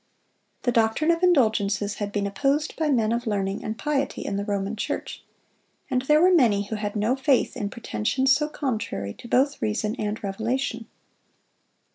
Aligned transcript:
(174) 0.63 0.63
The 0.83 0.87
doctrine 0.89 1.11
of 1.11 1.21
indulgences 1.21 1.97
had 1.97 2.11
been 2.11 2.25
opposed 2.25 2.75
by 2.75 2.89
men 2.89 3.11
of 3.11 3.27
learning 3.27 3.63
and 3.63 3.77
piety 3.77 4.23
in 4.25 4.35
the 4.35 4.43
Roman 4.43 4.75
Church, 4.75 5.23
and 5.91 6.01
there 6.01 6.19
were 6.19 6.33
many 6.33 6.63
who 6.69 6.75
had 6.75 6.95
no 6.95 7.15
faith 7.15 7.55
in 7.55 7.69
pretensions 7.69 8.31
so 8.35 8.49
contrary 8.49 9.13
to 9.13 9.27
both 9.27 9.61
reason 9.61 9.95
and 9.99 10.23
revelation. 10.23 10.87